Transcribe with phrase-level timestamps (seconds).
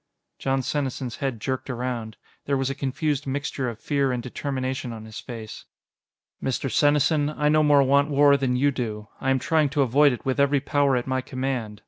[0.39, 2.17] Jon Senesin's head jerked around.
[2.45, 5.65] There was a confused mixture of fear and determination on his face.
[6.43, 6.71] "Mr.
[6.71, 9.09] Senesin, I no more want war than you do.
[9.19, 11.79] I am trying to avoid it with every power at my command.